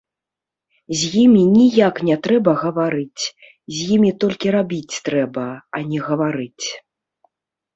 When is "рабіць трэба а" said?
4.57-5.83